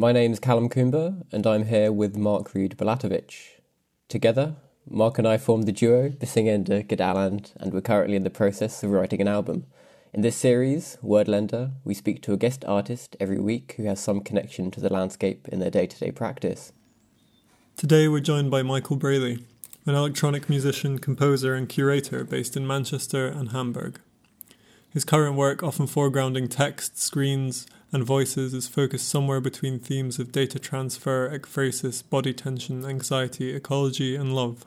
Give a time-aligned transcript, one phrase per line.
[0.00, 3.58] My name's Callum Coomber, and I'm here with Mark Reed Balatovich.
[4.08, 4.54] Together,
[4.88, 8.84] Mark and I formed the duo The Singender Gedaland, and we're currently in the process
[8.84, 9.66] of writing an album.
[10.12, 14.20] In this series, Wordlender, we speak to a guest artist every week who has some
[14.20, 16.72] connection to the landscape in their day to day practice.
[17.76, 19.42] Today we're joined by Michael Brayley,
[19.84, 23.98] an electronic musician, composer, and curator based in Manchester and Hamburg.
[24.90, 30.32] His current work, often foregrounding text, screens, and voices is focused somewhere between themes of
[30.32, 34.64] data transfer, ekphrasis, body tension, anxiety, ecology, and love.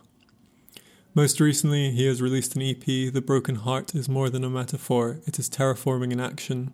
[1.13, 5.19] Most recently, he has released an EP, The Broken Heart is More Than a Metaphor,
[5.27, 6.73] It is Terraforming in Action,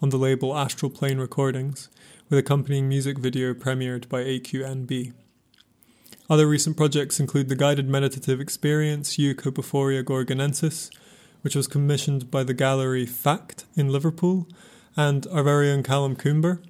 [0.00, 1.88] on the label Astral Plane Recordings,
[2.30, 5.12] with accompanying music video premiered by AQNB.
[6.30, 10.88] Other recent projects include the guided meditative experience Eucopophoria gorgonensis,
[11.42, 14.46] which was commissioned by the gallery Fact in Liverpool
[14.96, 16.62] and our very own Callum Coomber.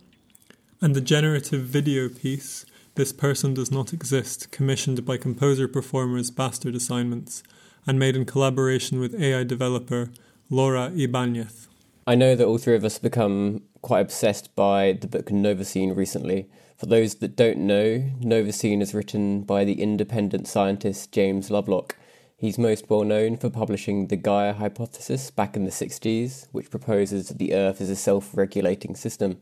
[0.81, 2.65] And the generative video piece,
[2.95, 7.42] This Person Does Not Exist, commissioned by composer performers Bastard Assignments
[7.87, 10.11] and made in collaboration with AI developer
[10.51, 11.69] Laura Ibanez.
[12.06, 15.97] I know that all three of us have become quite obsessed by the book Novacene
[15.97, 16.48] recently.
[16.77, 21.97] For those that don't know, Novacene is written by the independent scientist James Lovelock
[22.43, 27.29] He's most well known for publishing the Gaia hypothesis back in the 60s, which proposes
[27.29, 29.41] that the Earth is a self regulating system.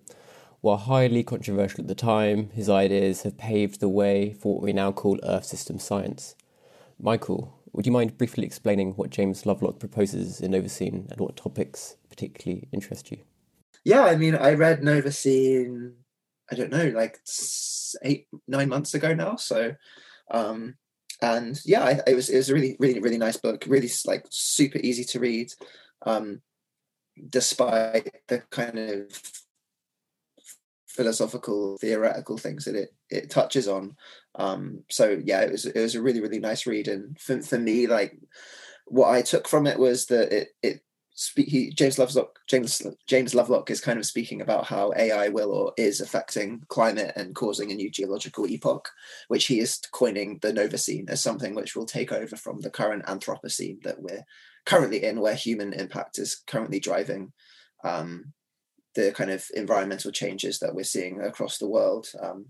[0.61, 4.75] While highly controversial at the time, his ideas have paved the way for what we
[4.75, 6.35] now call Earth system science.
[7.01, 11.97] Michael, would you mind briefly explaining what James Lovelock proposes in Novacene and what topics
[12.11, 13.17] particularly interest you?
[13.83, 15.95] Yeah, I mean, I read Novacene,
[16.53, 17.19] I don't know, like
[18.03, 19.37] eight, nine months ago now.
[19.37, 19.75] So
[20.31, 20.75] um,
[21.23, 24.27] and yeah, I, it was it was a really really really nice book, really like
[24.31, 25.53] super easy to read,
[26.07, 26.41] um,
[27.29, 29.21] despite the kind of
[30.87, 33.97] philosophical theoretical things that it it touches on.
[34.35, 37.59] Um, so yeah, it was it was a really really nice read, and for for
[37.59, 38.19] me, like
[38.87, 40.83] what I took from it was that it it
[41.37, 45.73] he, James Lovelock James James Lovelock is kind of speaking about how AI will or
[45.77, 48.89] is affecting climate and causing a new geological epoch,
[49.29, 53.05] which he is coining the Novacene as something which will take over from the current
[53.07, 54.25] Anthropocene that we're
[54.65, 57.33] currently in, where human impact is currently driving
[57.85, 58.33] um,
[58.95, 62.09] the kind of environmental changes that we're seeing across the world.
[62.21, 62.47] Um,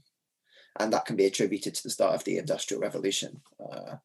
[0.78, 3.40] and that can be attributed to the start of the Industrial Revolution.
[3.60, 3.96] Uh,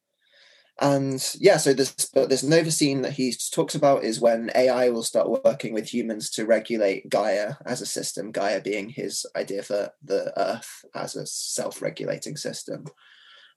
[0.81, 5.03] and yeah, so this but this Novacene that he talks about is when AI will
[5.03, 8.31] start working with humans to regulate Gaia as a system.
[8.31, 12.85] Gaia being his idea for the Earth as a self-regulating system.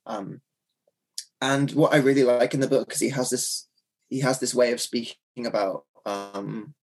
[0.07, 0.43] Um,
[1.41, 3.67] and what I really like in the book is he has this
[4.09, 6.75] he has this way of speaking about um,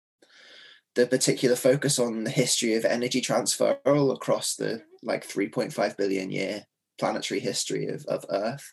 [0.96, 6.64] the particular focus on the history of energy transfer across the like 3.5 billion year
[6.98, 8.72] planetary history of, of Earth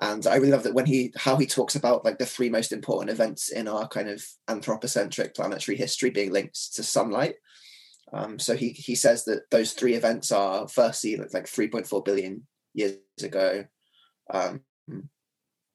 [0.00, 2.72] and i really love that when he how he talks about like the three most
[2.72, 7.34] important events in our kind of anthropocentric planetary history being linked to sunlight.
[8.12, 12.96] Um, so he he says that those three events are firstly like 3.4 billion years
[13.22, 13.64] ago.
[14.32, 14.62] Um,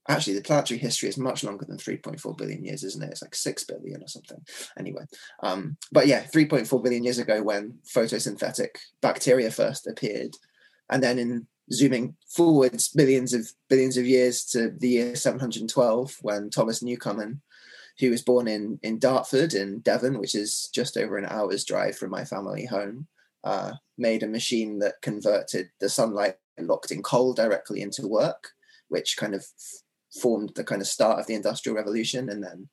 [0.09, 3.11] actually the planetary history is much longer than 3.4 billion years isn't it?
[3.11, 4.43] It's like 6 billion or something.
[4.77, 5.05] Anyway
[5.43, 10.35] um, but yeah 3.4 billion years ago when photosynthetic bacteria first appeared.
[10.89, 16.49] And then in zooming forwards billions of billions of years to the year 712 when
[16.49, 17.41] Thomas Newcomen,
[17.99, 21.97] who was born in in Dartford in Devon, which is just over an hour's drive
[21.97, 23.07] from my family home,
[23.43, 28.49] uh, made a machine that converted the sunlight locked in coal directly into work,
[28.89, 29.45] which kind of
[30.13, 32.69] formed the kind of start of the industrial revolution and then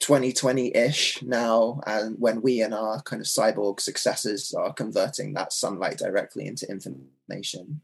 [0.00, 5.98] 2020-ish now and when we and our kind of cyborg successors are converting that sunlight
[5.98, 7.82] directly into information.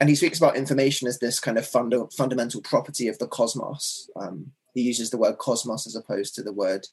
[0.00, 4.10] And he speaks about information as this kind of funda- fundamental property of the cosmos.
[4.16, 6.86] Um, he uses the word cosmos as opposed to the word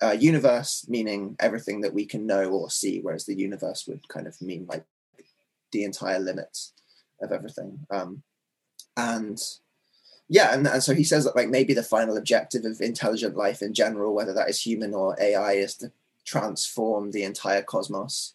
[0.00, 4.28] uh, universe meaning everything that we can know or see whereas the universe would kind
[4.28, 4.84] of mean like
[5.72, 6.72] the entire limits
[7.20, 7.80] of everything.
[7.90, 8.22] Um,
[8.96, 9.38] and
[10.28, 13.62] yeah and, and so he says that like maybe the final objective of intelligent life
[13.62, 15.90] in general whether that is human or ai is to
[16.28, 18.34] transform the entire cosmos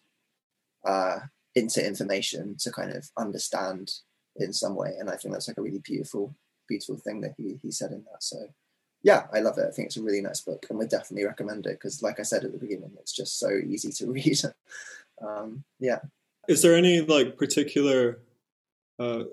[0.84, 1.20] uh,
[1.54, 3.92] into information to kind of understand
[4.36, 4.94] in some way.
[4.98, 6.34] And i think that's like a really beautiful
[6.66, 8.22] beautiful thing that he, he said in that.
[8.22, 8.48] So
[9.02, 9.66] yeah i love it.
[9.68, 12.22] I think it's a really nice book and would definitely recommend it because like i
[12.22, 14.40] said at the beginning it's just so easy to read.
[15.22, 16.00] Um, yeah.
[16.48, 18.20] Is there any like particular
[18.98, 19.24] uh,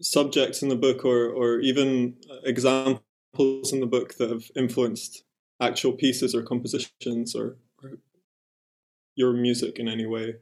[0.00, 5.24] subjects in the book or or even examples in the book that have influenced
[5.60, 7.98] actual pieces or compositions or, or
[9.14, 10.34] your music in any way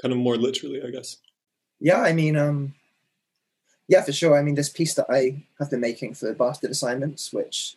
[0.00, 1.18] kind of more literally, I guess.
[1.80, 2.74] Yeah, I mean, um,
[3.88, 4.38] yeah, for sure.
[4.38, 7.76] I mean, this piece that I have been making for Bastard Assignments, which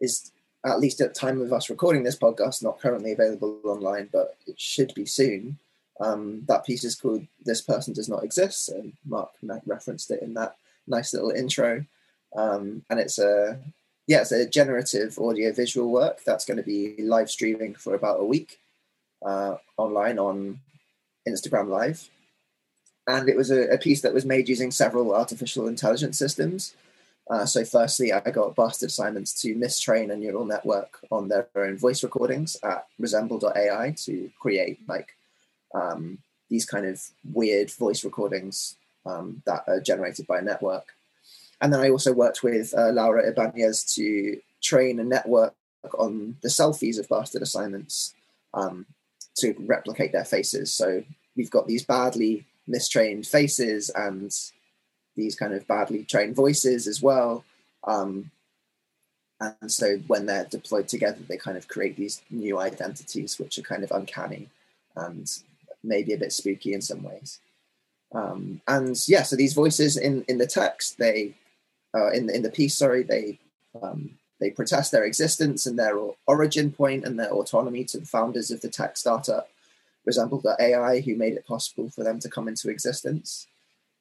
[0.00, 0.32] is
[0.64, 4.36] at least at the time of us recording this podcast, not currently available online, but
[4.46, 5.58] it should be soon.
[6.00, 9.30] Um, that piece is called "This Person Does Not Exist," and Mark
[9.64, 10.56] referenced it in that
[10.86, 11.84] nice little intro.
[12.36, 13.58] Um, and it's a
[14.06, 18.20] yeah, it's a generative audio visual work that's going to be live streaming for about
[18.20, 18.60] a week
[19.24, 20.60] uh, online on
[21.28, 22.08] Instagram Live.
[23.08, 26.74] And it was a, a, piece that was made using several artificial intelligence systems.
[27.28, 31.76] Uh, so, firstly, I got Bastard Assignments to mistrain a neural network on their own
[31.76, 35.16] voice recordings at resemble.ai to create like
[35.74, 36.18] um,
[36.48, 37.02] these kind of
[37.32, 40.94] weird voice recordings um, that are generated by a network.
[41.60, 45.54] And then I also worked with uh, Laura Ibanez to train a network
[45.98, 48.14] on the selfies of bastard assignments
[48.52, 48.86] um,
[49.36, 50.72] to replicate their faces.
[50.72, 51.04] So
[51.36, 54.32] we've got these badly mistrained faces and
[55.14, 57.44] these kind of badly trained voices as well.
[57.84, 58.30] Um,
[59.40, 63.62] and so when they're deployed together, they kind of create these new identities, which are
[63.62, 64.48] kind of uncanny
[64.96, 65.30] and
[65.82, 67.40] maybe a bit spooky in some ways.
[68.14, 71.34] Um, and yeah, so these voices in in the text, they
[71.94, 73.38] uh, in in the piece, sorry, they
[73.82, 78.50] um, they protest their existence and their origin point and their autonomy to the founders
[78.50, 79.48] of the tech startup,
[80.04, 83.46] resemble the AI who made it possible for them to come into existence.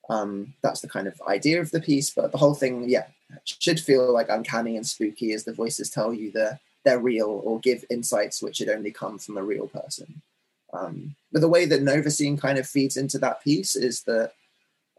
[0.09, 3.07] Um, that's the kind of idea of the piece, but the whole thing, yeah,
[3.43, 7.59] should feel like uncanny and spooky as the voices tell you they're they're real or
[7.59, 10.21] give insights which had only come from a real person.
[10.75, 14.31] Um, but the way that Novacene kind of feeds into that piece is that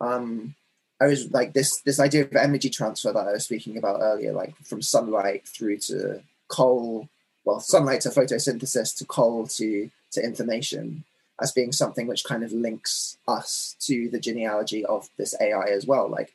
[0.01, 0.55] um,
[1.01, 4.33] I was like this this idea of energy transfer that I was speaking about earlier,
[4.33, 7.09] like from sunlight through to coal,
[7.45, 11.05] well, sunlight to photosynthesis to coal to to information
[11.41, 15.87] as being something which kind of links us to the genealogy of this AI as
[15.87, 16.09] well.
[16.09, 16.33] Like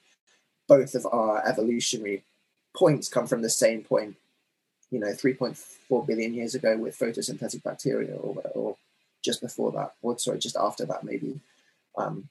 [0.68, 2.24] both of our evolutionary
[2.76, 4.16] points come from the same point,
[4.92, 8.78] you know, 3.4 billion years ago with photosynthetic bacteria or, or
[9.22, 11.40] just before that, or sorry, just after that, maybe.
[11.98, 12.30] Um,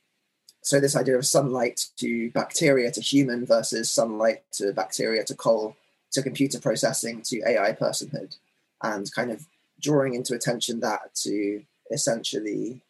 [0.62, 5.76] so this idea of sunlight to bacteria to human versus sunlight to bacteria to coal
[6.12, 8.36] to computer processing to AI personhood,
[8.82, 9.46] and kind of
[9.80, 12.82] drawing into attention that to essentially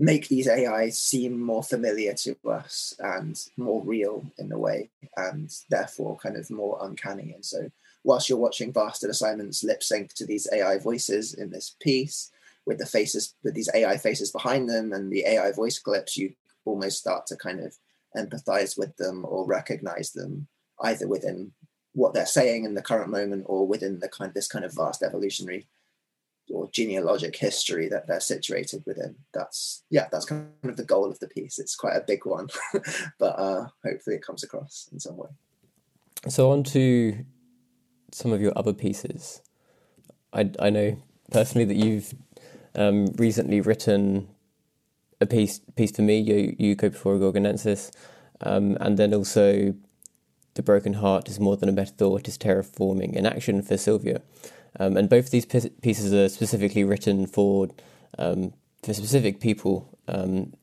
[0.00, 5.54] make these AIs seem more familiar to us and more real in a way, and
[5.68, 7.32] therefore kind of more uncanny.
[7.34, 7.70] And so,
[8.02, 12.30] whilst you're watching Bastard Assignments lip sync to these AI voices in this piece,
[12.66, 16.34] with the faces with these AI faces behind them and the AI voice clips, you
[16.64, 17.74] almost start to kind of
[18.16, 20.46] empathize with them or recognize them
[20.82, 21.52] either within
[21.92, 25.02] what they're saying in the current moment or within the kind this kind of vast
[25.02, 25.66] evolutionary
[26.52, 29.14] or genealogic history that they're situated within.
[29.32, 31.58] That's yeah, that's kind of the goal of the piece.
[31.58, 32.48] It's quite a big one,
[33.18, 35.28] but uh, hopefully it comes across in some way.
[36.28, 37.24] So on to
[38.12, 39.42] some of your other pieces.
[40.32, 40.96] I I know
[41.30, 42.14] personally that you've
[42.74, 44.28] um, recently written
[45.20, 47.90] a piece piece for me, Eukopifora gorgonensis,
[48.40, 49.74] um, and then also
[50.54, 54.22] the broken heart is more than a metaphor; it is terraforming in action for Sylvia.
[54.78, 57.68] Um, and both of these pieces are specifically written for
[58.18, 58.52] um,
[58.82, 59.98] for specific people.
[60.08, 60.54] Um,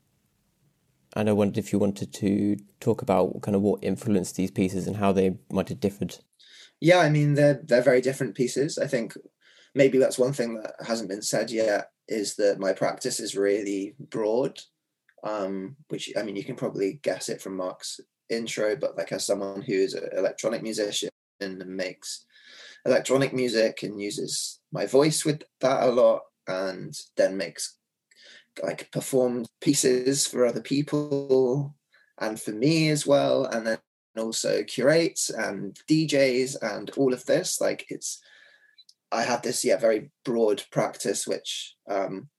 [1.15, 4.87] and I wondered if you wanted to talk about kind of what influenced these pieces
[4.87, 6.17] and how they might have differed.
[6.79, 8.77] Yeah, I mean they're they're very different pieces.
[8.77, 9.13] I think
[9.77, 13.95] maybe that's one thing that hasn't been said yet is that my practice is really
[13.99, 14.59] broad,
[15.23, 19.25] um, which I mean you can probably guess it from Mark's intro, but like as
[19.25, 22.25] someone who is an electronic musician and makes
[22.85, 27.77] electronic music and uses my voice with that a lot, and then makes
[28.63, 31.75] like perform pieces for other people
[32.19, 33.77] and for me as well, and then
[34.17, 37.61] also curates and DJs and all of this.
[37.61, 38.19] Like it's
[39.11, 42.29] I have this yeah very broad practice which um,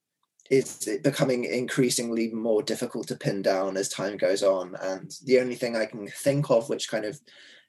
[0.51, 5.55] is becoming increasingly more difficult to pin down as time goes on, and the only
[5.55, 7.21] thing I can think of which kind of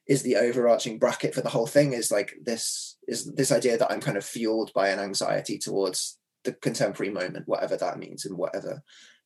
[0.08, 3.92] is the overarching bracket for the whole thing is like this is this idea that
[3.92, 8.38] I'm kind of fueled by an anxiety towards the contemporary moment, whatever that means, and
[8.38, 8.82] whatever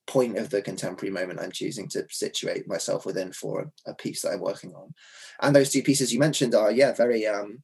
[0.06, 4.22] point of the contemporary moment I'm choosing to situate myself within for a, a piece
[4.22, 4.94] that I'm working on.
[5.42, 7.62] And those two pieces you mentioned are yeah very um,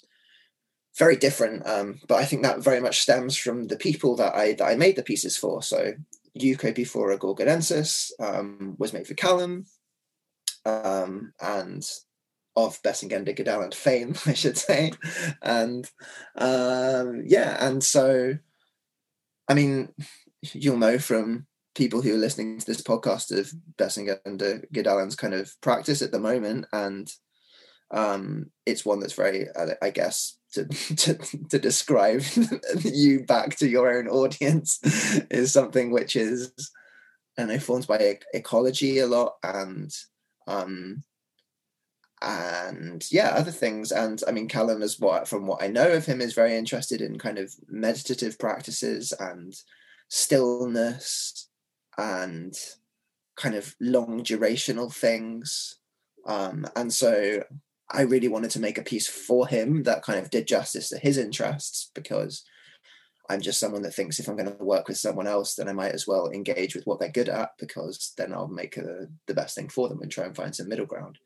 [0.98, 1.66] very different.
[1.68, 4.76] Um, but I think that very much stems from the people that I that I
[4.76, 5.62] made the pieces for.
[5.64, 5.94] So
[6.38, 9.66] Eukopifora gorgonensis um, was made for Callum,
[10.66, 11.88] um, and
[12.56, 14.92] of Bessingenda Gedaland fame, I should say.
[15.42, 15.90] And
[16.36, 18.38] um, yeah, and so
[19.48, 19.90] I mean,
[20.54, 23.52] you'll know from people who are listening to this podcast of
[24.26, 27.12] and uh, kind of practice at the moment, and
[27.92, 29.48] um, it's one that's very,
[29.82, 31.14] I guess, to, to,
[31.50, 32.24] to describe
[32.84, 34.80] you back to your own audience
[35.30, 36.52] is something which is,
[37.38, 39.92] and informed by ecology a lot and
[40.48, 41.04] um,
[42.22, 43.92] and yeah, other things.
[43.92, 47.02] And I mean, Callum is what from what I know of him is very interested
[47.02, 49.56] in kind of meditative practices and
[50.10, 51.48] stillness
[51.98, 52.54] and
[53.38, 55.78] kind of long durational things.
[56.26, 57.44] Um, and so
[57.92, 61.00] I really wanted to make a piece for him that kind of did justice to
[61.00, 62.44] his interests because
[63.30, 65.74] I'm just someone that thinks if I'm going to work with someone else, then I
[65.74, 69.34] might as well engage with what they're good at because then I'll make a, the
[69.34, 71.20] best thing for them and try and find some middle ground.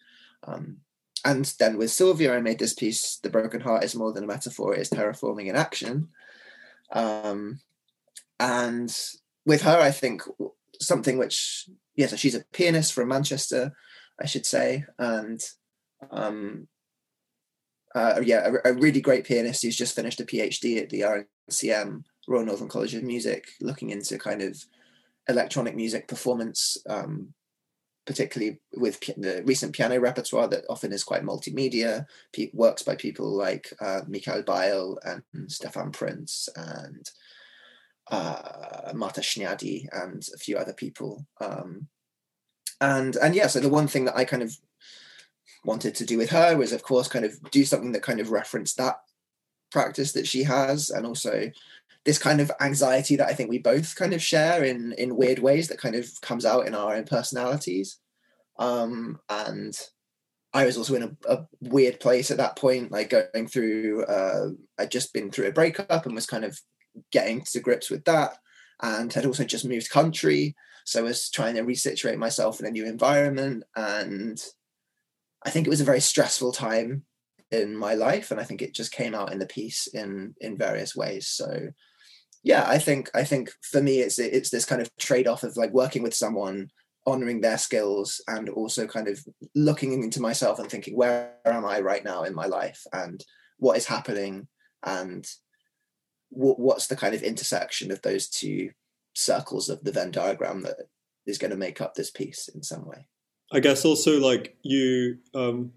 [0.46, 0.78] Um,
[1.26, 4.28] and then with Sylvia, I made this piece, The Broken Heart is More Than a
[4.28, 6.10] Metaphor, it is Terraforming in Action.
[6.92, 7.62] Um,
[8.40, 8.96] and
[9.46, 10.24] with her, I think
[10.82, 13.74] something which, yes, yeah, so she's a pianist from Manchester,
[14.20, 14.86] I should say.
[15.00, 15.42] And
[16.12, 16.68] um,
[17.96, 22.04] uh, yeah, a, a, really great pianist who's just finished a PhD at the RNCM,
[22.28, 24.64] Royal Northern College of Music, looking into kind of
[25.30, 27.34] electronic music performance, um,
[28.06, 33.30] particularly with the recent piano repertoire that often is quite multimedia, pe- works by people
[33.30, 37.10] like uh, Michael Beil and Stefan Prins and
[38.12, 41.26] uh, Marta Śniady and a few other people.
[41.40, 41.88] Um,
[42.82, 44.58] and and yeah, so the one thing that I kind of
[45.66, 48.32] wanted to do with her was of course kind of do something that kind of
[48.32, 48.98] referenced that
[49.72, 51.52] practice that she has and also
[52.06, 55.40] this kind of anxiety that I think we both kind of share in in weird
[55.40, 57.98] ways that kind of comes out in our own personalities.
[58.60, 59.78] Um, and
[60.54, 64.04] I was also in a, a, weird place at that point, like going through.
[64.04, 66.60] Uh, I'd just been through a breakup and was kind of
[67.12, 68.38] getting to grips with that,
[68.82, 70.56] and had also just moved country,
[70.86, 74.44] so I was trying to resituate myself in a new environment and
[75.46, 77.04] I think it was a very stressful time
[77.52, 80.58] in my life, and I think it just came out in the piece in in
[80.58, 81.28] various ways.
[81.28, 81.70] So,
[82.44, 85.58] yeah, I think I think for me, it's it's this kind of trade off of
[85.58, 86.70] like working with someone,
[87.06, 89.24] honoring their skills, and also kind of
[89.56, 93.24] looking into myself and thinking, where am I right now in my life, and
[93.58, 94.48] what is happening,
[94.84, 95.26] and
[96.30, 98.72] what's the kind of intersection of those two
[99.14, 100.78] circles of the Venn diagram that
[101.28, 103.08] is going to make up this piece in some way.
[103.54, 105.74] I guess also like you um,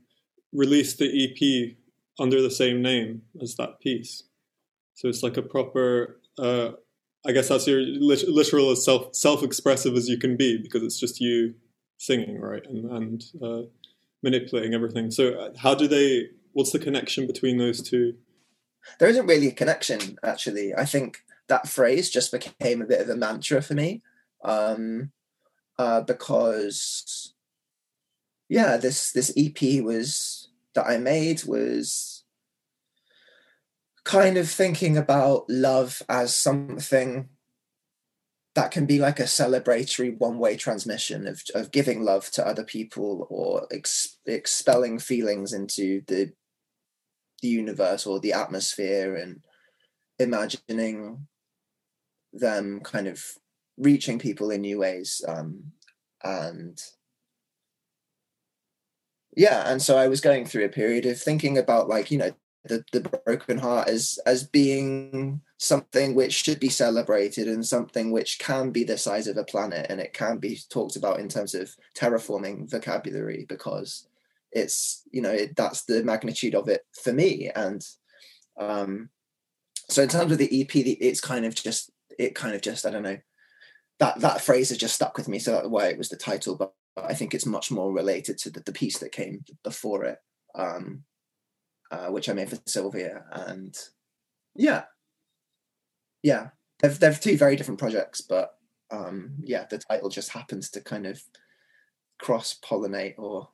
[0.53, 1.77] released the EP
[2.19, 4.25] under the same name as that piece,
[4.95, 6.21] so it's like a proper.
[6.39, 6.73] Uh,
[7.27, 10.99] I guess that's your literal as self self expressive as you can be because it's
[10.99, 11.55] just you
[11.99, 13.63] singing right and and uh,
[14.23, 15.11] manipulating everything.
[15.11, 16.31] So uh, how do they?
[16.53, 18.15] What's the connection between those two?
[18.99, 20.75] There isn't really a connection actually.
[20.75, 21.19] I think
[21.49, 24.03] that phrase just became a bit of a mantra for me
[24.43, 25.11] um,
[25.79, 27.35] uh, because
[28.49, 32.25] yeah, this this EP was that I made was
[34.05, 37.29] kind of thinking about love as something
[38.55, 43.27] that can be like a celebratory one-way transmission of, of giving love to other people
[43.29, 46.33] or ex- expelling feelings into the
[47.43, 49.43] the universe or the atmosphere and
[50.19, 51.27] imagining
[52.33, 53.23] them kind of
[53.77, 55.65] reaching people in new ways um,
[56.25, 56.81] and
[59.37, 62.33] yeah and so i was going through a period of thinking about like you know
[62.65, 68.39] the, the broken heart as as being something which should be celebrated and something which
[68.39, 71.55] can be the size of a planet and it can be talked about in terms
[71.55, 74.09] of terraforming vocabulary because
[74.53, 77.51] it's you know it, that's the magnitude of it for me.
[77.55, 77.85] And
[78.59, 79.11] um
[79.89, 82.91] so in terms of the ep it's kind of just it kind of just i
[82.91, 83.19] don't know
[83.99, 86.57] that that phrase has just stuck with me so that's why it was the title
[86.57, 90.19] but I think it's much more related to the, the piece that came before it,
[90.55, 91.05] um,
[91.91, 93.25] uh, which I made for Sylvia.
[93.31, 93.77] And
[94.55, 94.85] yeah,
[96.23, 96.49] yeah,
[96.81, 98.57] they're, they're two very different projects, but
[98.91, 101.23] um, yeah, the title just happens to kind of
[102.19, 103.51] cross pollinate or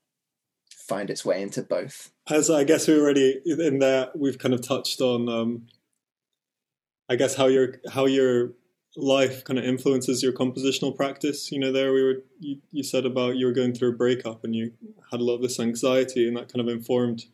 [0.70, 2.12] find its way into both.
[2.28, 5.66] As I guess we already in there, we've kind of touched on, um,
[7.08, 8.52] I guess how your how your
[8.96, 11.50] life kind of influences your compositional practice.
[11.50, 14.44] You know, there we were, you, you said about you were going through a breakup
[14.44, 14.72] and you
[15.10, 17.24] had a lot of this anxiety, and that kind of informed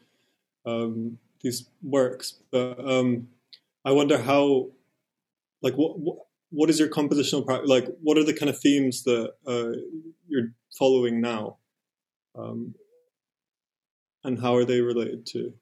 [0.65, 2.35] um, these works.
[2.50, 3.29] But um,
[3.85, 4.71] I wonder how,
[5.62, 6.17] like, what, what
[6.50, 7.69] what is your compositional practice?
[7.69, 9.73] Like, what are the kind of themes that uh,
[10.29, 11.57] you're following now,
[12.35, 12.75] um,
[14.25, 15.53] and how are they related to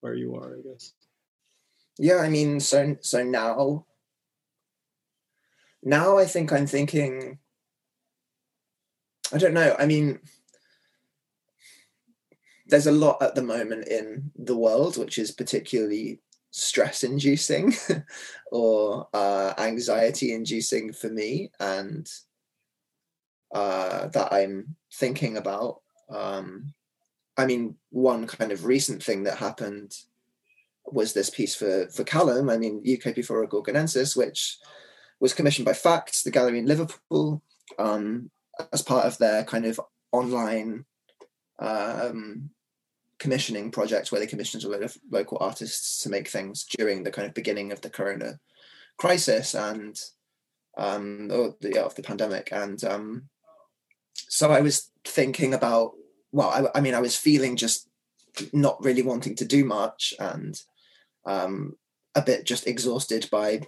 [0.00, 0.56] where you are?
[0.56, 0.92] I guess.
[1.98, 3.86] Yeah, I mean, so so now
[5.82, 7.38] now I think I'm thinking
[9.32, 9.76] I don't know.
[9.78, 10.20] I mean,
[12.66, 16.20] there's a lot at the moment in the world which is particularly
[16.50, 17.74] stress inducing
[18.52, 22.10] or uh, anxiety inducing for me and
[23.54, 25.80] uh, that I'm thinking about.
[26.10, 26.74] Um,
[27.36, 29.94] I mean, one kind of recent thing that happened
[30.84, 32.50] was this piece for for Callum.
[32.50, 34.58] I mean, Eucoepiphora gorgonensis, which
[35.20, 37.42] was commissioned by Facts, the gallery in Liverpool,
[37.78, 38.30] um,
[38.72, 39.80] as part of their kind of
[40.12, 40.84] online
[41.58, 42.50] um,
[43.18, 47.10] commissioning project where they commissioned a lot of local artists to make things during the
[47.10, 48.38] kind of beginning of the corona
[48.96, 50.00] crisis and
[50.76, 52.50] um, or the, of the pandemic.
[52.52, 53.28] And um,
[54.14, 55.92] so I was thinking about,
[56.30, 57.88] well, I, I, mean, I was feeling just
[58.52, 60.60] not really wanting to do much and
[61.24, 61.76] um,
[62.14, 63.62] a bit just exhausted by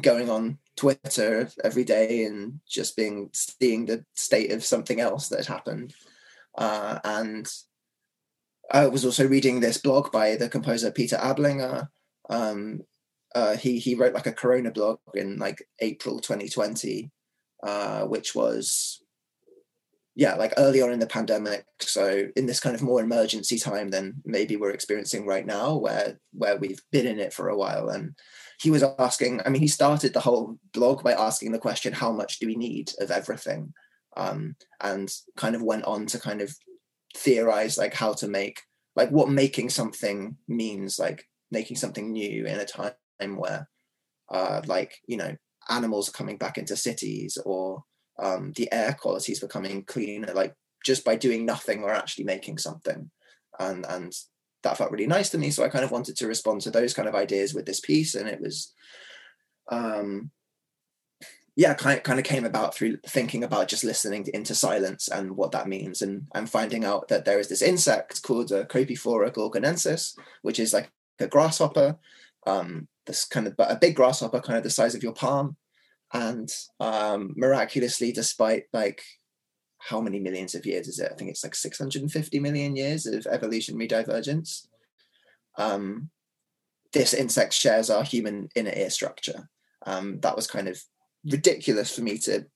[0.00, 5.38] going on Twitter every day and just being seeing the state of something else that
[5.38, 5.94] had happened.
[6.56, 7.50] Uh, and
[8.70, 11.88] I was also reading this blog by the composer Peter Ablinger.
[12.28, 12.80] Um,
[13.34, 17.10] uh, he he wrote like a Corona blog in like April 2020,
[17.62, 19.00] uh, which was
[20.16, 21.66] yeah like early on in the pandemic.
[21.80, 26.18] So in this kind of more emergency time than maybe we're experiencing right now, where
[26.32, 27.88] where we've been in it for a while.
[27.88, 28.14] And
[28.60, 29.40] he was asking.
[29.44, 32.56] I mean, he started the whole blog by asking the question, "How much do we
[32.56, 33.72] need of everything?"
[34.16, 36.54] Um, and kind of went on to kind of
[37.16, 38.60] theorize like how to make
[38.96, 43.68] like what making something means like making something new in a time where
[44.30, 45.36] uh like you know
[45.70, 47.84] animals are coming back into cities or
[48.18, 52.58] um the air quality is becoming cleaner like just by doing nothing we're actually making
[52.58, 53.10] something
[53.60, 54.12] and and
[54.64, 55.50] that felt really nice to me.
[55.50, 58.14] So i kind of wanted to respond to those kind of ideas with this piece
[58.14, 58.72] and it was
[59.70, 60.30] um
[61.56, 65.36] yeah, kind of, kind of came about through thinking about just listening into silence and
[65.36, 69.32] what that means, and and finding out that there is this insect called a Copiphora
[69.32, 71.96] gorgonensis, which is like a grasshopper,
[72.46, 75.56] um, this kind of a big grasshopper, kind of the size of your palm,
[76.12, 79.02] and um, miraculously, despite like
[79.88, 81.10] how many millions of years is it?
[81.12, 84.66] I think it's like 650 million years of evolutionary divergence.
[85.58, 86.10] Um,
[86.92, 89.48] this insect shares our human inner ear structure.
[89.86, 90.80] Um, that was kind of
[91.24, 92.46] ridiculous for me to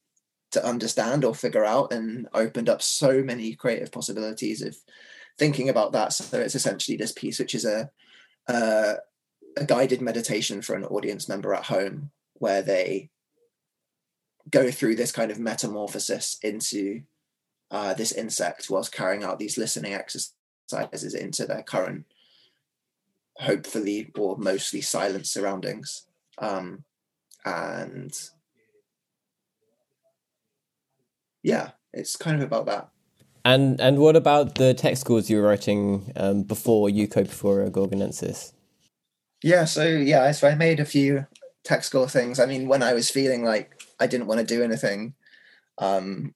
[0.51, 4.75] to understand or figure out and opened up so many creative possibilities of
[5.39, 7.91] thinking about that so it's essentially this piece which is a
[8.49, 8.95] a,
[9.59, 13.11] a guided meditation for an audience member at home where they
[14.51, 17.03] go through this kind of metamorphosis into
[17.71, 22.05] uh, this insect whilst carrying out these listening exercises into their current
[23.39, 26.07] hopefully or mostly silent surroundings
[26.39, 26.85] um,
[27.45, 28.13] and
[31.43, 32.89] yeah, it's kind of about that.
[33.45, 38.53] And and what about the text scores you were writing um, before Eucoepiphora gorgonensis?
[39.43, 41.27] Yeah, so yeah, so I made a few
[41.65, 42.41] text score things.
[42.41, 45.15] I mean, when I was feeling like I didn't want to do anything,
[45.79, 46.35] um,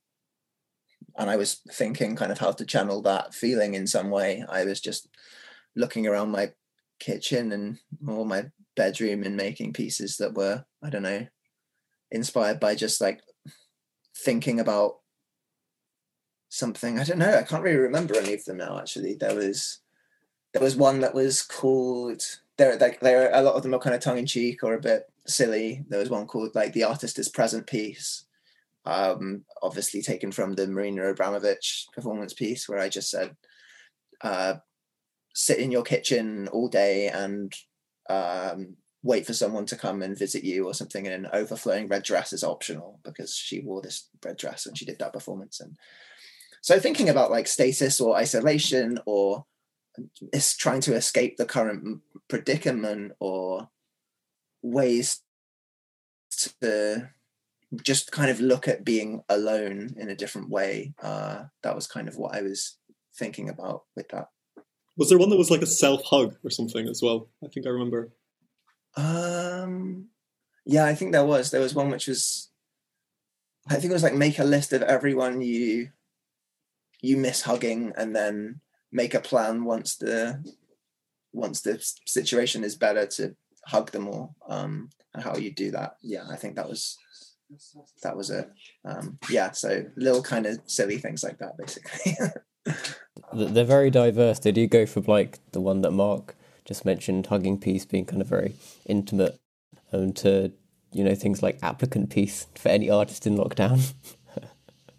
[1.17, 4.65] and I was thinking kind of how to channel that feeling in some way, I
[4.65, 5.09] was just
[5.75, 6.53] looking around my
[6.99, 11.27] kitchen and all my bedroom and making pieces that were I don't know
[12.11, 13.21] inspired by just like
[14.17, 14.99] thinking about
[16.49, 16.99] something.
[17.01, 17.39] I don't know.
[17.39, 18.79] I can't really remember any of them now.
[18.79, 19.81] Actually, there was
[20.53, 22.23] there was one that was called.
[22.59, 24.81] There, like there, a lot of them are kind of tongue in cheek or a
[24.81, 25.85] bit silly.
[25.89, 28.25] There was one called like "The Artist Is Present" piece,
[28.85, 33.37] um, obviously taken from the Marina Abramović performance piece, where I just said,
[34.23, 34.55] uh,
[35.35, 37.53] "Sit in your kitchen all day and
[38.09, 42.05] um, wait for someone to come and visit you or something and an overflowing red
[42.05, 45.61] dress is optional because she wore this red dress when she did that performance.
[45.61, 45.77] And
[46.61, 49.45] so thinking about like stasis or isolation or
[50.33, 53.69] is trying to escape the current predicament or
[54.63, 55.21] ways
[56.61, 57.11] to
[57.83, 62.09] just kind of look at being alone in a different way uh, that was kind
[62.09, 62.79] of what i was
[63.15, 64.29] thinking about with that
[64.97, 67.67] was there one that was like a self hug or something as well i think
[67.67, 68.11] i remember
[68.97, 70.09] um,
[70.65, 71.51] yeah, I think there was.
[71.51, 72.51] There was one which was,
[73.69, 75.91] I think it was like make a list of everyone you
[77.01, 80.45] you miss hugging, and then make a plan once the
[81.33, 83.35] once the situation is better to
[83.67, 84.37] hug them all.
[84.49, 85.97] Um, and how you do that.
[86.03, 86.97] Yeah, I think that was
[88.03, 88.51] that was it.
[88.85, 92.17] Um, yeah, so little kind of silly things like that, basically.
[93.53, 94.39] They're very diverse.
[94.39, 98.23] They do go for like the one that Mark just mentioned hugging piece being kind
[98.23, 98.55] of very
[98.87, 99.41] intimate,
[99.93, 100.53] um, to
[100.93, 103.93] you know things like applicant piece for any artist in lockdown.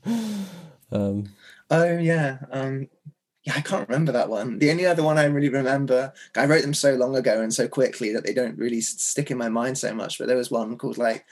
[0.94, 1.30] Um,
[1.72, 2.88] oh yeah, um,
[3.44, 4.60] yeah, I can't remember that one.
[4.60, 7.68] The only other one I really remember, I wrote them so long ago and so
[7.68, 10.18] quickly that they don't really stick in my mind so much.
[10.18, 11.26] But there was one called like,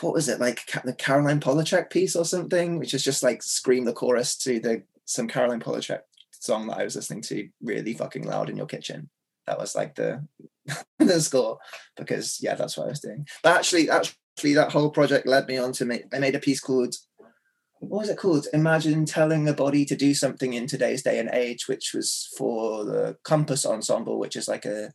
[0.00, 3.84] what was it like the Caroline Polachek piece or something, which is just like scream
[3.84, 6.00] the chorus to the some Caroline Polachek
[6.32, 9.08] song that I was listening to really fucking loud in your kitchen.
[9.46, 10.26] That was like the
[10.98, 11.58] the score
[11.96, 13.26] because yeah, that's what I was doing.
[13.42, 16.04] But actually, actually, that whole project led me on to make.
[16.12, 16.96] I made a piece called
[17.78, 18.46] what was it called?
[18.52, 22.84] Imagine telling a body to do something in today's day and age, which was for
[22.84, 24.92] the Compass Ensemble, which is like a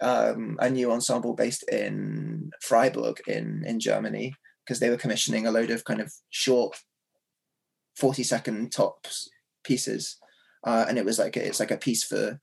[0.00, 5.50] um, a new ensemble based in Freiburg in in Germany, because they were commissioning a
[5.50, 6.76] load of kind of short,
[7.96, 9.28] forty second tops
[9.64, 10.16] pieces,
[10.64, 12.40] uh, and it was like a, it's like a piece for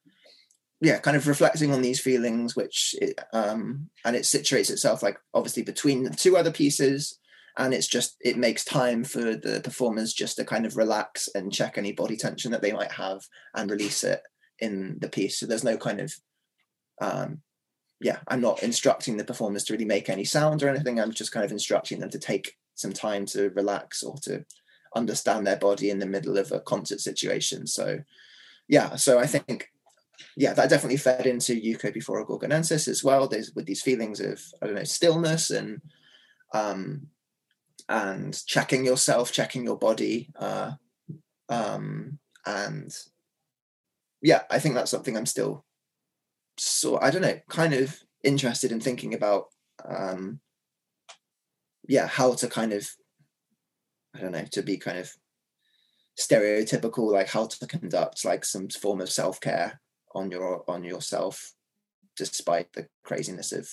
[0.80, 5.18] yeah, kind of reflecting on these feelings, which it, um, and it situates itself like
[5.34, 7.18] obviously between the two other pieces
[7.58, 11.52] and it's just it makes time for the performers just to kind of relax and
[11.52, 13.22] check any body tension that they might have
[13.56, 14.22] and release it
[14.60, 15.40] in the piece.
[15.40, 16.14] So there's no kind of
[17.02, 17.40] um
[18.00, 21.32] yeah i'm not instructing the performers to really make any sound or anything i'm just
[21.32, 24.46] kind of instructing them to take some time to relax or to
[24.96, 28.00] understand their body in the middle of a concert situation so
[28.68, 29.70] yeah so i think
[30.36, 34.20] yeah that definitely fed into Yuko before a Gorgonensis as well there's with these feelings
[34.20, 35.82] of i don't know stillness and
[36.54, 37.08] um
[37.90, 40.30] and checking yourself, checking your body.
[40.38, 40.72] Uh,
[41.50, 42.96] um, and
[44.22, 45.66] yeah, I think that's something I'm still
[46.58, 49.46] so I don't know, kind of interested in thinking about.
[49.86, 50.40] Um,
[51.88, 52.90] yeah, how to kind of,
[54.14, 55.14] I don't know, to be kind of
[56.20, 59.80] stereotypical, like how to conduct like some form of self care
[60.14, 61.54] on your on yourself,
[62.18, 63.70] despite the craziness of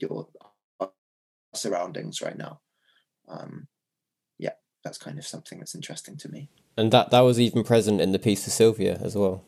[0.00, 0.28] your
[1.54, 2.60] surroundings right now
[3.28, 3.68] um,
[4.38, 6.48] yeah, that's kind of something that's interesting to me.
[6.76, 9.44] And that that was even present in the piece for Sylvia as well.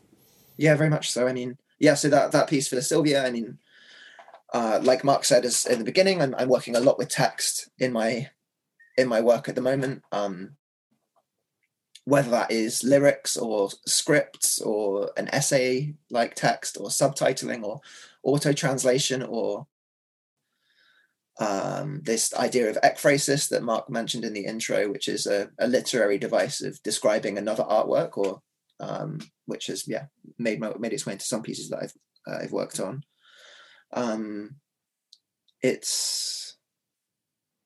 [0.57, 1.27] Yeah, very much so.
[1.27, 3.59] I mean, yeah, so that that piece for the Sylvia, I mean,
[4.53, 7.69] uh, like Mark said as, in the beginning, I'm, I'm working a lot with text
[7.79, 8.31] in my
[8.97, 10.03] in my work at the moment.
[10.12, 10.57] Um,
[12.05, 17.81] whether that is lyrics or scripts or an essay like text or subtitling or
[18.23, 19.67] auto translation or
[21.39, 25.67] um, this idea of ekphrasis that Mark mentioned in the intro, which is a, a
[25.67, 28.41] literary device of describing another artwork, or
[28.81, 30.07] um, which has yeah
[30.39, 31.93] made my, made its way into some pieces that I've
[32.27, 33.03] uh, I've worked on.
[33.93, 34.57] Um,
[35.62, 36.57] it's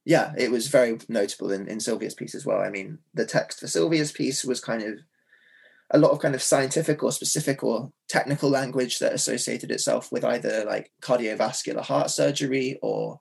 [0.04, 2.60] yeah, it was very notable in, in Sylvia's piece as well.
[2.60, 4.98] I mean, the text for Sylvia's piece was kind of
[5.90, 10.24] a lot of kind of scientific or specific or technical language that associated itself with
[10.24, 13.18] either like cardiovascular heart surgery or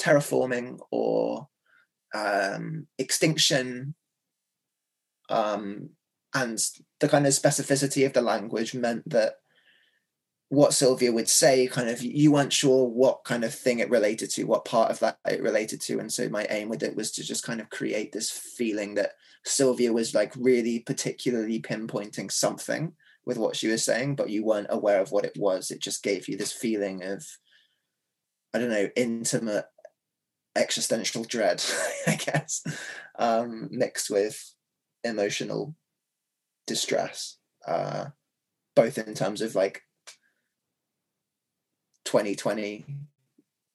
[0.00, 1.48] terraforming or
[2.14, 3.94] um, extinction
[5.28, 5.90] um,
[6.34, 6.58] and
[7.00, 9.34] the kind of specificity of the language meant that
[10.50, 14.30] what Sylvia would say, kind of, you weren't sure what kind of thing it related
[14.30, 15.98] to, what part of that it related to.
[15.98, 19.12] And so my aim with it was to just kind of create this feeling that
[19.44, 22.94] Sylvia was like really particularly pinpointing something
[23.26, 25.70] with what she was saying, but you weren't aware of what it was.
[25.70, 27.26] It just gave you this feeling of,
[28.54, 29.66] I don't know, intimate
[30.56, 31.62] existential dread,
[32.06, 32.64] I guess,
[33.18, 34.42] um, mixed with
[35.04, 35.74] emotional
[36.68, 38.06] distress, uh,
[38.76, 39.82] both in terms of like
[42.04, 42.84] 2020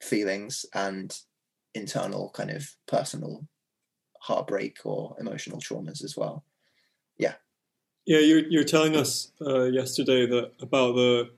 [0.01, 1.19] feelings and
[1.73, 3.45] internal kind of personal
[4.21, 6.45] heartbreak or emotional traumas as well.
[7.17, 7.34] Yeah.
[8.06, 11.32] Yeah, you're you're telling us uh, yesterday that about the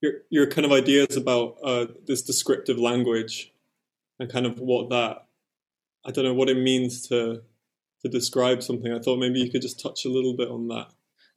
[0.00, 3.52] your your kind of ideas about uh, this descriptive language
[4.18, 5.26] and kind of what that
[6.04, 7.42] I don't know what it means to
[8.02, 8.92] to describe something.
[8.92, 10.88] I thought maybe you could just touch a little bit on that.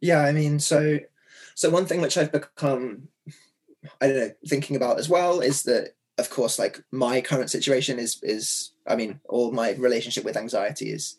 [0.01, 0.99] Yeah, I mean, so
[1.55, 3.07] so one thing which I've become
[4.01, 7.99] I don't know thinking about as well is that of course like my current situation
[7.99, 11.17] is is I mean all my relationship with anxiety is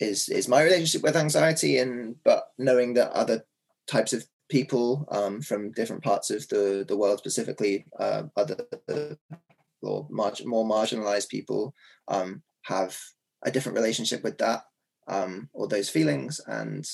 [0.00, 3.44] is is my relationship with anxiety and but knowing that other
[3.86, 8.56] types of people um, from different parts of the the world specifically uh, other
[9.82, 11.74] or more marginalized people
[12.08, 12.98] um, have
[13.44, 14.62] a different relationship with that
[15.06, 16.88] um, or those feelings and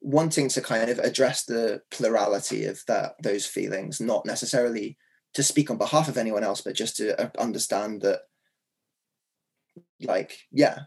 [0.00, 4.96] wanting to kind of address the plurality of that those feelings not necessarily
[5.34, 8.20] to speak on behalf of anyone else but just to uh, understand that
[10.00, 10.80] like yeah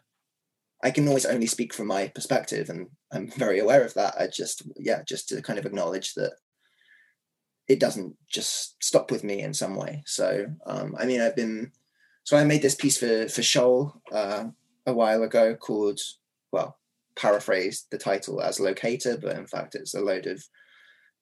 [0.84, 4.26] i can always only speak from my perspective and i'm very aware of that i
[4.26, 6.34] just yeah just to kind of acknowledge that
[7.68, 10.04] it doesn't just stop with me in some way.
[10.06, 11.72] So um, I mean, I've been
[12.24, 14.46] so I made this piece for for Shoal uh,
[14.86, 16.00] a while ago called
[16.52, 16.78] well,
[17.16, 20.44] paraphrased the title as locator, but in fact it's a load of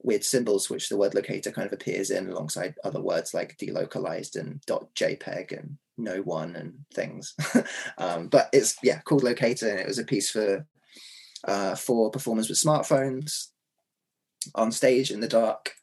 [0.03, 4.35] weird symbols which the word locator kind of appears in alongside other words like delocalized
[4.35, 4.61] and
[4.95, 7.35] .jpeg and no one and things.
[7.97, 10.65] um, but it's yeah called locator and it was a piece for
[11.47, 13.47] uh, for performers with smartphones
[14.55, 15.73] on stage in the dark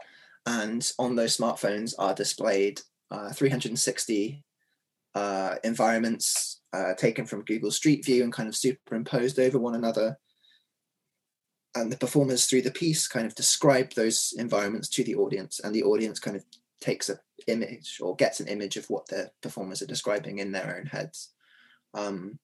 [0.46, 4.44] and on those smartphones are displayed uh, 360
[5.14, 10.18] uh, environments uh, taken from Google Street View and kind of superimposed over one another.
[11.74, 15.74] And the performers through the piece kind of describe those environments to the audience, and
[15.74, 16.44] the audience kind of
[16.80, 20.76] takes an image or gets an image of what the performers are describing in their
[20.78, 21.32] own heads.
[21.94, 22.38] Um,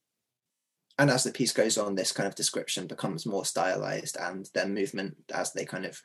[0.99, 4.69] and as the piece goes on, this kind of description becomes more stylized, and their
[4.69, 6.01] movement as they kind of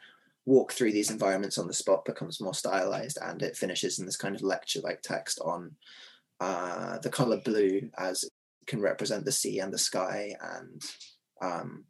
[0.45, 4.17] walk through these environments on the spot becomes more stylized, and it finishes in this
[4.17, 5.75] kind of lecture-like text on
[6.39, 8.31] uh, the color blue as it
[8.67, 10.81] can represent the sea and the sky and
[11.41, 11.83] um,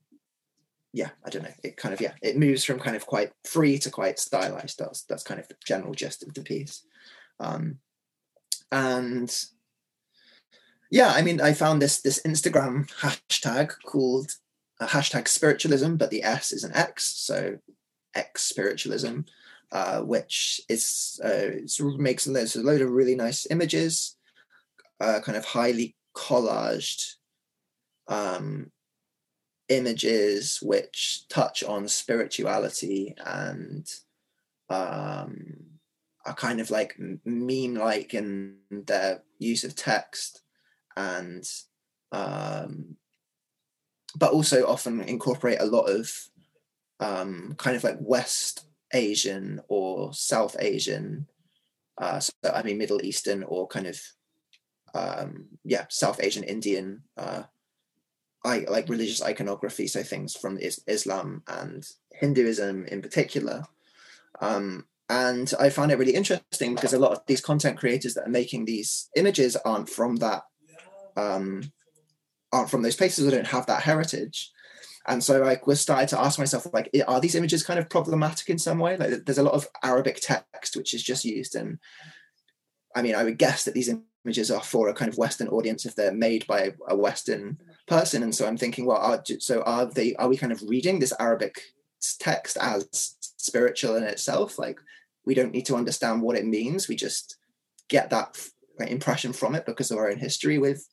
[0.94, 1.54] yeah i don't know.
[1.64, 4.80] It kind of yeah it moves from kind of quite free to quite stylized.
[4.80, 6.84] That's that's kind of the general gist of the piece.
[7.40, 7.80] Um,
[8.72, 9.46] and
[10.90, 14.32] yeah i mean i found this this instagram hashtag called
[14.80, 17.58] uh, hashtag spiritualism but the s is an x so
[18.16, 19.22] x spiritualism
[19.72, 21.50] uh, which is uh,
[21.98, 24.18] makes there's a load of really nice images
[25.00, 27.16] uh, kind of highly collaged
[28.08, 28.72] um,
[29.70, 33.88] images which touch on spirituality and
[34.70, 35.56] um,
[36.26, 40.42] are kind of like meme like in their use of text
[40.98, 41.48] and
[42.12, 42.96] um,
[44.18, 46.12] but also often incorporate a lot of
[47.00, 51.28] um, kind of like West Asian or South Asian,
[51.98, 54.02] uh, so I mean Middle Eastern or kind of
[54.94, 57.44] um, yeah, South Asian, Indian, uh,
[58.44, 63.66] I like religious iconography, so things from is- Islam and Hinduism in particular.
[64.40, 68.28] Um, and I found it really interesting because a lot of these content creators that
[68.28, 70.44] are making these images aren't from that,
[71.18, 71.72] um,
[72.54, 74.52] aren't from those places or don't have that heritage.
[75.08, 78.50] And so I was started to ask myself, like, are these images kind of problematic
[78.50, 78.96] in some way?
[78.96, 81.80] Like, there's a lot of Arabic text which is just used, and
[82.96, 83.90] I mean, I would guess that these
[84.30, 88.22] images are for a kind of Western audience if they're made by a Western person.
[88.22, 90.16] And so I'm thinking, well, are, so are they?
[90.18, 91.60] Are we kind of reading this Arabic
[92.20, 94.60] text as spiritual in itself?
[94.60, 94.80] Like
[95.26, 96.88] we don't need to understand what it means.
[96.88, 97.38] We just
[97.88, 98.38] get that
[98.80, 100.88] impression from it because of our own history with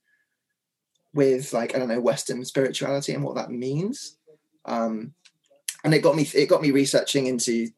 [1.12, 4.16] with like I don't know Western spirituality and what that means.
[4.64, 5.12] Um,
[5.84, 7.68] and it got me it got me researching into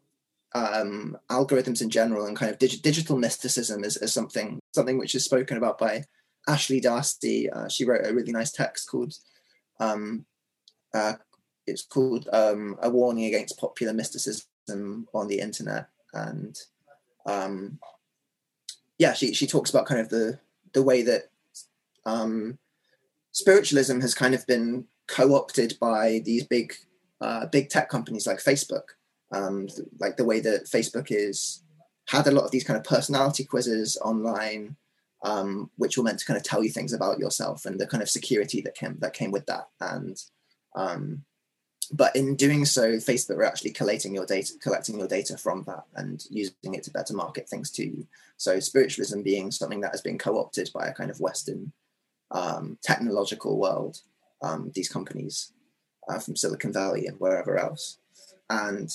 [0.54, 5.14] um, algorithms in general and kind of dig- digital mysticism is, is, something something which
[5.14, 6.02] is spoken about by
[6.48, 7.50] Ashley Darcy.
[7.50, 9.14] Uh, she wrote a really nice text called
[9.80, 10.24] um,
[10.94, 11.14] uh,
[11.66, 16.58] it's called um, a warning against popular mysticism on the internet and
[17.26, 17.78] um,
[18.98, 20.38] yeah she, she talks about kind of the
[20.72, 21.30] the way that
[22.06, 22.58] um,
[23.32, 26.74] spiritualism has kind of been co-opted by these big
[27.20, 28.94] uh, big tech companies like facebook
[29.32, 31.62] um, like the way that Facebook is
[32.08, 34.76] had a lot of these kind of personality quizzes online,
[35.24, 38.02] um, which were meant to kind of tell you things about yourself and the kind
[38.02, 39.68] of security that came that came with that.
[39.80, 40.16] And
[40.74, 41.24] um,
[41.92, 45.84] but in doing so, Facebook were actually collating your data, collecting your data from that
[45.94, 48.06] and using it to better market things to you.
[48.36, 51.72] So spiritualism being something that has been co-opted by a kind of Western
[52.30, 54.00] um, technological world,
[54.42, 55.52] um, these companies
[56.08, 57.98] uh, from Silicon Valley and wherever else.
[58.50, 58.90] And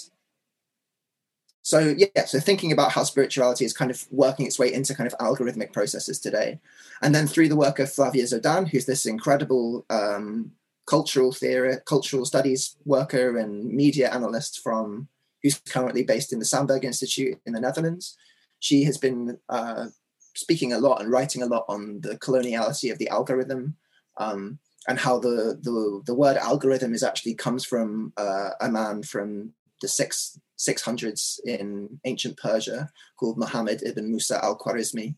[1.63, 5.07] so yeah, so thinking about how spirituality is kind of working its way into kind
[5.07, 6.59] of algorithmic processes today,
[7.01, 10.51] and then through the work of Flavia Dzodan, who's this incredible um,
[10.85, 15.07] cultural theory, cultural studies worker and media analyst from
[15.41, 18.17] who's currently based in the Sandberg Institute in the Netherlands.
[18.59, 19.87] She has been uh,
[20.35, 23.77] speaking a lot and writing a lot on the coloniality of the algorithm.
[24.17, 29.01] Um, and how the, the the word algorithm is actually comes from uh, a man
[29.01, 35.15] from the six 600s in ancient Persia called Muhammad ibn Musa al Khwarizmi.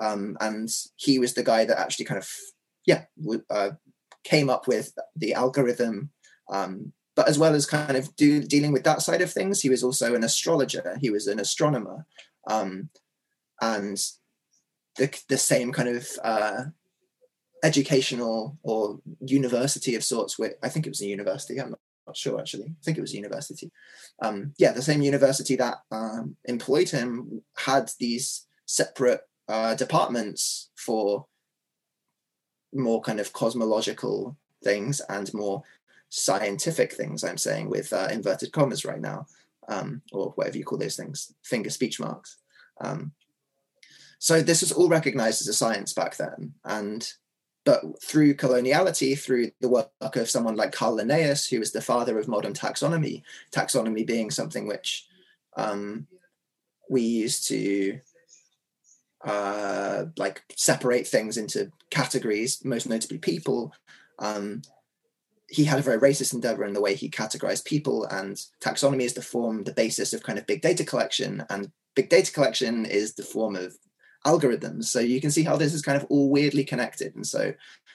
[0.00, 2.30] Um, and he was the guy that actually kind of,
[2.86, 3.04] yeah,
[3.50, 3.70] uh,
[4.24, 6.10] came up with the algorithm.
[6.50, 9.70] Um, but as well as kind of do, dealing with that side of things, he
[9.70, 12.06] was also an astrologer, he was an astronomer.
[12.46, 12.90] Um,
[13.60, 13.98] and
[14.96, 16.64] the, the same kind of uh,
[17.64, 21.74] educational or university of sorts, with, I think it was a university, I'm
[22.06, 22.66] not sure actually.
[22.66, 23.70] I think it was university.
[24.22, 31.26] Um, yeah, the same university that um, employed him had these separate uh, departments for
[32.72, 35.62] more kind of cosmological things and more
[36.08, 39.26] scientific things I'm saying with uh, inverted commas right now,
[39.68, 42.38] um, or whatever you call those things, finger speech marks.
[42.80, 43.12] Um,
[44.18, 46.54] so this was all recognized as a science back then.
[46.64, 47.08] And
[47.66, 52.16] but through coloniality, through the work of someone like Carl Linnaeus, who was the father
[52.16, 55.06] of modern taxonomy, taxonomy being something which
[55.56, 56.06] um,
[56.88, 57.98] we use to
[59.24, 63.74] uh, like separate things into categories, most notably people.
[64.20, 64.62] Um,
[65.48, 69.14] he had a very racist endeavor in the way he categorized people, and taxonomy is
[69.14, 73.14] the form, the basis of kind of big data collection, and big data collection is
[73.14, 73.76] the form of
[74.26, 74.84] algorithms.
[74.84, 77.14] So you can see how this is kind of all weirdly connected.
[77.14, 77.54] And so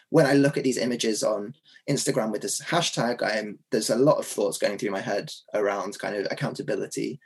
[0.10, 1.54] when I look at these images on
[1.90, 5.32] Instagram with this hashtag, I am there's a lot of thoughts going through my head
[5.54, 7.20] around kind of accountability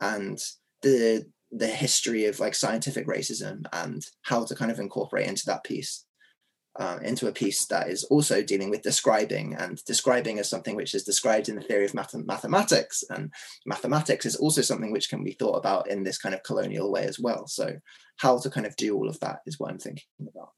[0.00, 0.38] and
[0.82, 5.62] the the history of like scientific racism and how to kind of incorporate into that
[5.62, 6.04] piece
[6.76, 10.94] um, into a piece that is also dealing with describing and describing as something which
[10.94, 13.32] is described in the theory of math- mathematics and
[13.64, 17.04] mathematics is also something which can be thought about in this kind of colonial way
[17.04, 17.46] as well.
[17.46, 17.76] So
[18.16, 20.50] how to kind of do all of that is what i'm thinking about.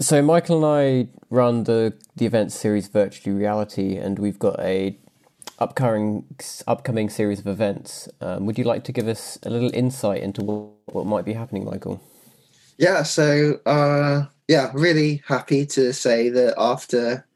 [0.00, 4.98] So michael and i run the the event series virtually reality and we've got a
[5.58, 6.24] upcoming
[6.66, 8.08] upcoming series of events.
[8.20, 11.32] Um, would you like to give us a little insight into what, what might be
[11.32, 12.02] happening michael?
[12.76, 17.26] Yeah so uh yeah, really happy to say that after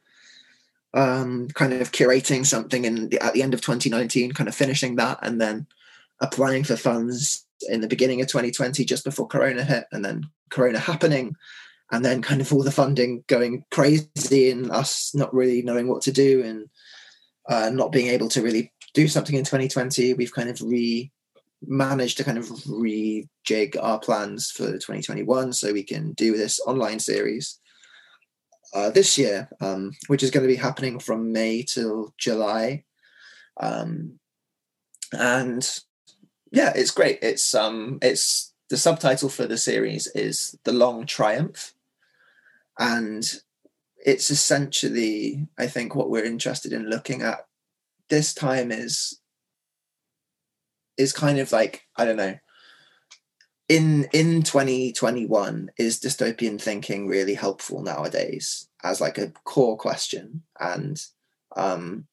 [0.94, 4.96] um, kind of curating something in the, at the end of 2019, kind of finishing
[4.96, 5.66] that, and then
[6.20, 10.78] applying for funds in the beginning of 2020, just before Corona hit, and then Corona
[10.78, 11.34] happening,
[11.90, 16.02] and then kind of all the funding going crazy, and us not really knowing what
[16.02, 16.68] to do, and
[17.48, 20.14] uh, not being able to really do something in 2020.
[20.14, 21.10] We've kind of re
[21.66, 26.98] managed to kind of rejig our plans for 2021 so we can do this online
[26.98, 27.58] series
[28.74, 32.84] uh, this year, um, which is going to be happening from May till July.
[33.58, 34.18] Um,
[35.12, 35.80] and
[36.50, 37.18] yeah, it's great.
[37.22, 41.74] It's um, it's the subtitle for the series is "The Long Triumph,"
[42.78, 43.24] and
[44.04, 47.46] it's essentially, I think, what we're interested in looking at
[48.08, 49.17] this time is
[50.98, 52.38] is kind of like I don't know.
[53.68, 60.42] In in 2021, is dystopian thinking really helpful nowadays as like a core question?
[60.58, 61.00] And
[61.56, 62.06] um,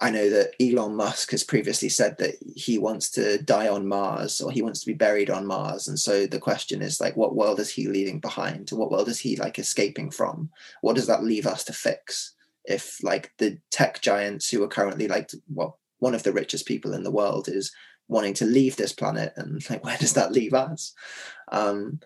[0.00, 4.40] I know that Elon Musk has previously said that he wants to die on Mars
[4.40, 5.88] or he wants to be buried on Mars.
[5.88, 8.70] And so the question is like, what world is he leaving behind?
[8.70, 10.50] What world is he like escaping from?
[10.82, 12.34] What does that leave us to fix?
[12.64, 16.94] If like the tech giants who are currently like, well, one of the richest people
[16.94, 17.72] in the world is
[18.08, 20.92] wanting to leave this planet and like where does that leave us?
[21.50, 22.00] Um,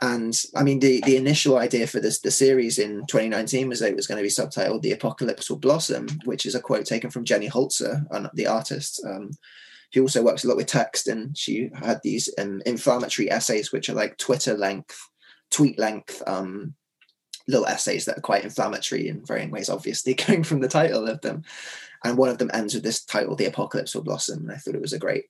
[0.00, 3.90] and i mean the the initial idea for this the series in 2019 was that
[3.90, 7.10] it was going to be subtitled the apocalypse will blossom which is a quote taken
[7.10, 9.30] from jenny holzer and the artist um,
[9.98, 13.94] also works a lot with text and she had these um, inflammatory essays which are
[13.94, 15.08] like twitter length
[15.50, 16.74] tweet length um,
[17.48, 21.20] little essays that are quite inflammatory in varying ways obviously going from the title of
[21.22, 21.42] them
[22.04, 24.40] and one of them ends with this title, The Apocalypse Will Blossom.
[24.40, 25.24] And I thought it was a great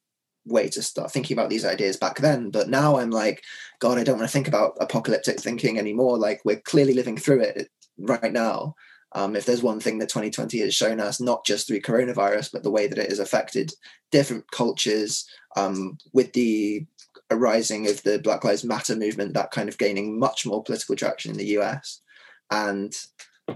[0.44, 2.50] way to start thinking about these ideas back then.
[2.50, 3.42] But now I'm like,
[3.80, 6.18] God, I don't want to think about apocalyptic thinking anymore.
[6.18, 8.74] Like we're clearly living through it right now.
[9.12, 12.62] Um, if there's one thing that 2020 has shown us, not just through coronavirus, but
[12.62, 13.72] the way that it has affected
[14.12, 15.26] different cultures,
[15.56, 16.86] um, with the
[17.30, 21.30] arising of the Black Lives Matter movement, that kind of gaining much more political traction
[21.30, 22.02] in the US.
[22.50, 22.94] And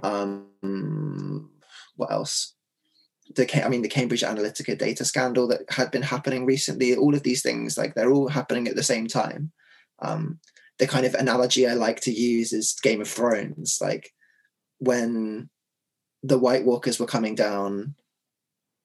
[0.02, 1.50] um,
[1.96, 2.54] what else?
[3.34, 6.96] the I mean the Cambridge Analytica data scandal that had been happening recently.
[6.96, 9.52] All of these things, like they're all happening at the same time.
[10.00, 10.38] Um,
[10.78, 13.78] the kind of analogy I like to use is Game of Thrones.
[13.80, 14.12] Like
[14.78, 15.48] when
[16.22, 17.94] the White Walkers were coming down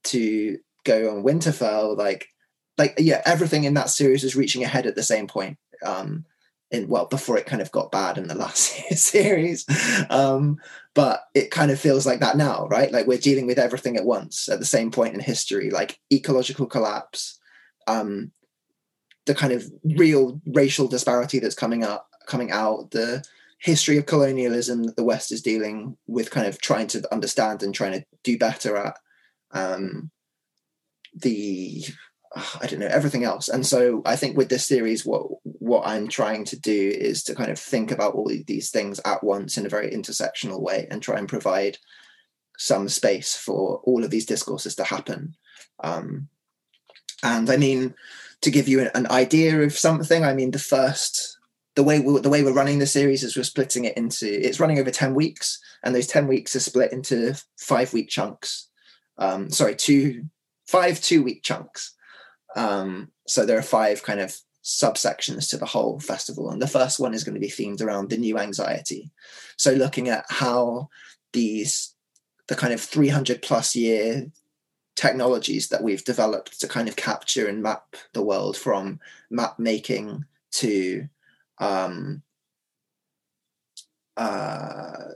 [0.05, 2.27] to go on Winterfell, like
[2.77, 5.57] like yeah, everything in that series was reaching ahead at the same point.
[5.83, 6.25] Um,
[6.71, 9.65] in well before it kind of got bad in the last series.
[10.09, 10.59] Um
[10.93, 12.91] but it kind of feels like that now right?
[12.91, 16.65] Like we're dealing with everything at once at the same point in history like ecological
[16.65, 17.39] collapse
[17.87, 18.31] um
[19.25, 23.23] the kind of real racial disparity that's coming up coming out the
[23.59, 27.73] history of colonialism that the west is dealing with kind of trying to understand and
[27.73, 28.97] trying to do better at
[29.51, 30.11] um
[31.15, 31.83] the
[32.61, 33.49] I don't know everything else.
[33.49, 37.35] And so I think with this series, what what I'm trying to do is to
[37.35, 41.01] kind of think about all these things at once in a very intersectional way and
[41.01, 41.77] try and provide
[42.57, 45.35] some space for all of these discourses to happen.
[45.83, 46.29] Um,
[47.23, 47.95] and I mean,
[48.41, 51.37] to give you an, an idea of something, I mean, the first
[51.77, 54.59] the way we, the way we're running the series is we're splitting it into it's
[54.59, 58.67] running over 10 weeks and those 10 weeks are split into five week chunks
[59.19, 60.25] um sorry two
[60.67, 61.93] five two week chunks
[62.57, 66.99] um so there are five kind of subsections to the whole festival and the first
[66.99, 69.09] one is going to be themed around the new anxiety.
[69.55, 70.89] So looking at how
[71.31, 71.93] these
[72.47, 74.27] the kind of 300 plus year
[74.95, 78.99] technologies that we've developed to kind of capture and map the world from
[79.29, 81.07] map making to
[81.59, 82.23] um,
[84.17, 85.11] uh,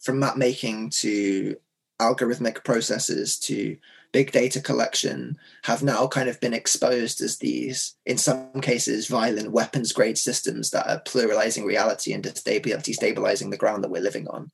[0.00, 1.56] from map making to
[2.00, 3.76] algorithmic processes to
[4.16, 9.52] big data collection have now kind of been exposed as these, in some cases, violent
[9.52, 14.50] weapons grade systems that are pluralizing reality and destabilizing the ground that we're living on.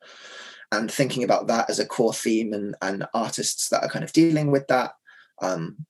[0.72, 4.12] And thinking about that as a core theme and, and artists that are kind of
[4.12, 4.94] dealing with that.
[5.40, 5.86] Um,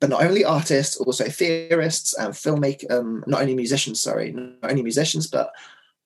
[0.00, 4.82] but not only artists, also theorists and filmmakers, um, not only musicians, sorry, not only
[4.82, 5.52] musicians, but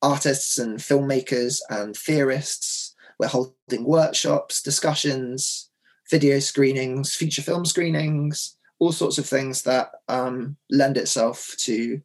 [0.03, 2.97] artists and filmmakers and theorists.
[3.21, 5.71] We're holding workshops, discussions,
[6.11, 12.01] video screenings, feature film screenings, all sorts of things that um, lend itself to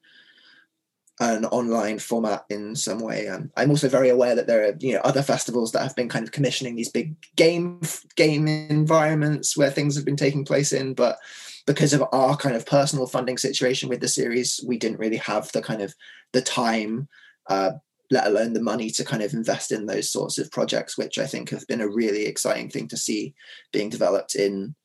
[1.20, 3.30] an online format in some way.
[3.56, 6.26] I'm also very aware that there are you know other festivals that have been kind
[6.26, 7.80] of commissioning these big game
[8.16, 11.20] game environments where things have been taking place in, but
[11.68, 15.52] because of our kind of personal funding situation with the series, we didn't really have
[15.52, 15.94] the kind of
[16.34, 17.08] the time,
[17.48, 17.74] uh,
[18.12, 21.26] let alone the money to kind of invest in those sorts of projects, which I
[21.26, 23.34] think have been a really exciting thing to see
[23.72, 24.76] being developed in,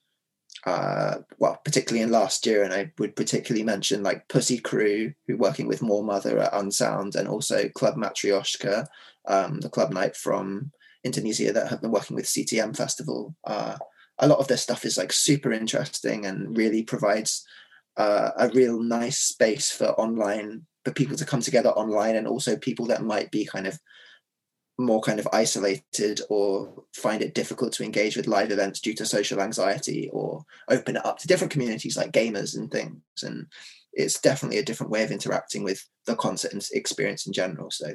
[0.64, 2.62] uh, well, particularly in last year.
[2.62, 7.16] And I would particularly mention like Pussykrew, who are working with Moor Mother at Unsound,
[7.16, 8.86] and also Club Matryoshka,
[9.26, 10.70] um, the club night from
[11.02, 13.34] Indonesia that have been working with CTM Festival.
[13.44, 13.76] Uh,
[14.20, 17.44] a lot of their stuff is like super interesting and really provides
[17.96, 22.56] uh, a real nice space for online for people to come together online and also
[22.56, 23.76] people that might be kind of
[24.78, 29.04] more kind of isolated or find it difficult to engage with live events due to
[29.04, 33.00] social anxiety or open it up to different communities like gamers and things.
[33.24, 33.48] And
[33.94, 37.72] it's definitely a different way of interacting with the concert and experience in general.
[37.72, 37.94] So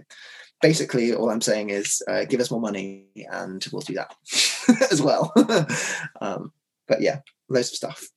[0.61, 4.13] basically all i'm saying is uh, give us more money and we'll do that
[4.91, 5.33] as well.
[6.19, 6.51] Um,
[6.89, 8.09] but yeah loads of stuff.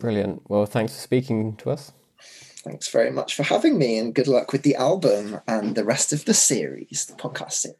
[0.00, 0.42] Brilliant.
[0.48, 1.92] Well thanks for speaking to us
[2.66, 6.12] thanks very much for having me and good luck with the album and the rest
[6.12, 7.76] of the series the podcast series